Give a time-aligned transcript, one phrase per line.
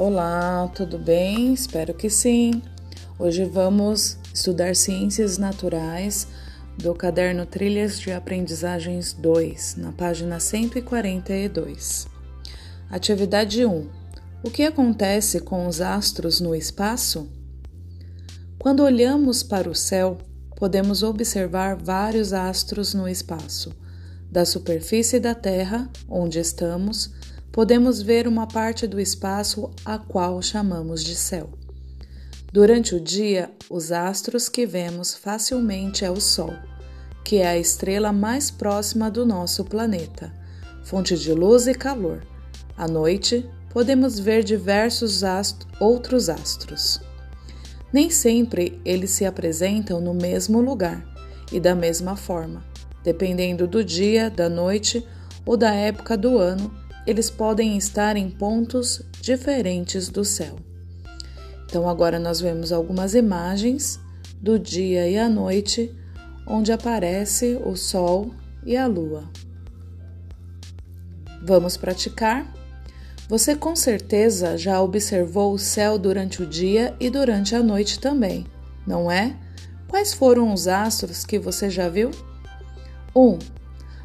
[0.00, 1.52] Olá, tudo bem?
[1.52, 2.62] Espero que sim.
[3.18, 6.28] Hoje vamos estudar Ciências Naturais
[6.76, 12.06] do caderno Trilhas de Aprendizagens 2, na página 142.
[12.88, 13.88] Atividade 1.
[14.44, 17.28] O que acontece com os astros no espaço?
[18.56, 20.16] Quando olhamos para o céu,
[20.54, 23.74] podemos observar vários astros no espaço.
[24.30, 27.10] Da superfície da Terra, onde estamos,
[27.58, 31.50] podemos ver uma parte do espaço a qual chamamos de céu.
[32.52, 36.54] Durante o dia, os astros que vemos facilmente é o Sol,
[37.24, 40.32] que é a estrela mais próxima do nosso planeta,
[40.84, 42.24] fonte de luz e calor.
[42.76, 45.22] À noite, podemos ver diversos
[45.80, 47.00] outros astros.
[47.92, 51.04] Nem sempre eles se apresentam no mesmo lugar
[51.50, 52.62] e da mesma forma.
[53.02, 55.04] Dependendo do dia, da noite
[55.44, 60.56] ou da época do ano, eles podem estar em pontos diferentes do céu.
[61.64, 63.98] Então, agora nós vemos algumas imagens
[64.38, 65.90] do dia e a noite,
[66.46, 69.24] onde aparece o Sol e a Lua.
[71.42, 72.46] Vamos praticar?
[73.26, 78.46] Você com certeza já observou o céu durante o dia e durante a noite também,
[78.86, 79.34] não é?
[79.88, 82.10] Quais foram os astros que você já viu?
[83.16, 83.20] 1.
[83.22, 83.38] Um,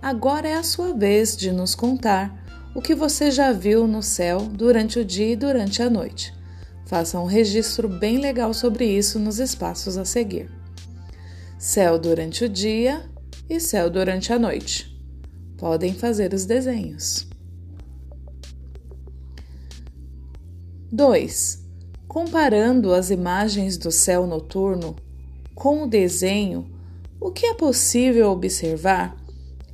[0.00, 2.45] agora é a sua vez de nos contar
[2.76, 6.34] o que você já viu no céu durante o dia e durante a noite.
[6.84, 10.50] Faça um registro bem legal sobre isso nos espaços a seguir.
[11.58, 13.08] Céu durante o dia
[13.48, 14.94] e céu durante a noite.
[15.56, 17.26] Podem fazer os desenhos.
[20.92, 21.64] 2.
[22.06, 24.96] Comparando as imagens do céu noturno
[25.54, 26.70] com o desenho,
[27.18, 29.16] o que é possível observar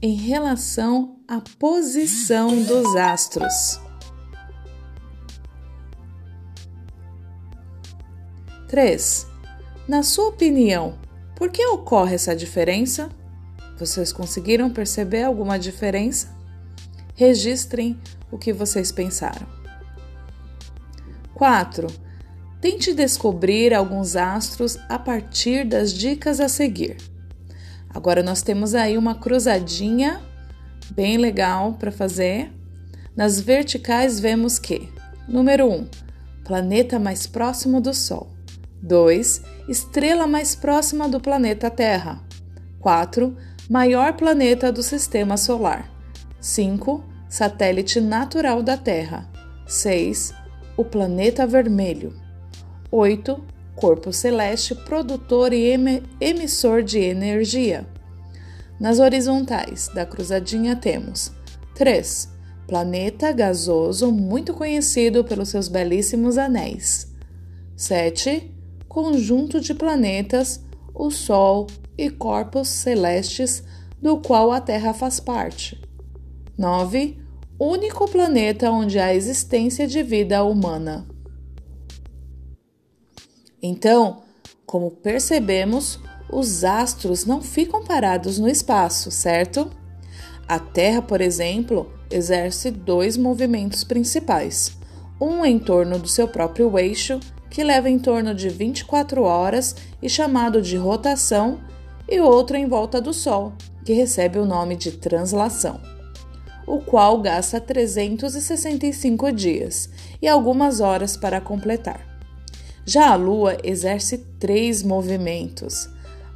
[0.03, 3.81] em relação à posição dos astros.
[8.67, 9.29] 3.
[9.87, 10.99] Na sua opinião,
[11.37, 13.11] por que ocorre essa diferença?
[13.79, 16.35] Vocês conseguiram perceber alguma diferença?
[17.15, 17.97] Registrem
[18.29, 19.47] o que vocês pensaram.
[21.35, 21.87] 4.
[22.61, 27.12] Tente descobrir alguns astros a partir das dicas a seguir.
[27.95, 30.21] Agora nós temos aí uma cruzadinha
[30.91, 32.53] bem legal para fazer.
[33.15, 34.89] Nas verticais vemos que
[35.29, 35.89] número 1, um,
[36.45, 38.31] planeta mais próximo do Sol.
[38.83, 39.43] 2.
[39.69, 42.21] Estrela mais próxima do planeta Terra.
[42.81, 43.37] 4.
[43.71, 45.89] Maior planeta do sistema solar.
[46.41, 47.05] 5.
[47.29, 49.29] Satélite natural da Terra.
[49.67, 50.35] 6.
[50.77, 52.13] O planeta vermelho.
[52.91, 53.41] 8
[53.75, 55.73] corpo celeste produtor e
[56.21, 57.87] emissor de energia.
[58.79, 61.33] Nas horizontais da cruzadinha temos
[61.75, 62.29] 3.
[62.67, 67.13] Planeta gasoso muito conhecido pelos seus belíssimos anéis.
[67.77, 68.51] 7.
[68.89, 71.67] Conjunto de planetas, o Sol
[71.97, 73.63] e corpos celestes
[74.01, 75.81] do qual a Terra faz parte.
[76.59, 77.19] 9.
[77.59, 81.07] Único planeta onde há existência de vida humana.
[83.63, 84.23] Então,
[84.67, 86.01] como percebemos,
[86.31, 89.71] os astros não ficam parados no espaço, certo?
[90.49, 94.77] A Terra, por exemplo, exerce dois movimentos principais:
[95.21, 100.09] um em torno do seu próprio eixo, que leva em torno de 24 horas e
[100.09, 101.61] chamado de rotação,
[102.09, 103.53] e outro em volta do Sol,
[103.85, 105.81] que recebe o nome de translação,
[106.67, 109.89] o qual gasta 365 dias
[110.21, 112.12] e algumas horas para completar.
[112.85, 115.89] Já a Lua exerce três movimentos: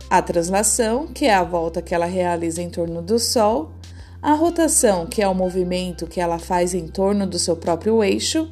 [0.09, 3.73] a translação, que é a volta que ela realiza em torno do Sol,
[4.23, 8.49] a rotação, que é o movimento que ela faz em torno do seu próprio eixo,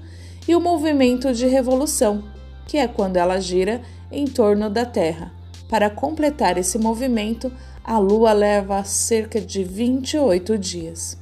[0.47, 2.25] e o movimento de revolução,
[2.66, 3.81] que é quando ela gira
[4.11, 5.32] em torno da Terra.
[5.69, 7.50] Para completar esse movimento,
[7.82, 11.16] a Lua leva cerca de 28 dias.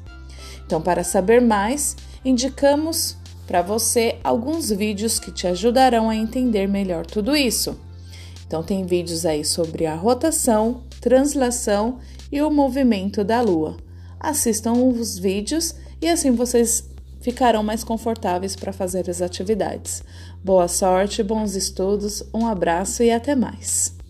[0.66, 3.16] Então, para saber mais, indicamos
[3.52, 7.78] para você alguns vídeos que te ajudarão a entender melhor tudo isso.
[8.46, 11.98] Então, tem vídeos aí sobre a rotação, translação
[12.32, 13.76] e o movimento da Lua.
[14.18, 16.88] Assistam os vídeos e assim vocês
[17.20, 20.02] ficarão mais confortáveis para fazer as atividades.
[20.42, 24.01] Boa sorte, bons estudos, um abraço e até mais!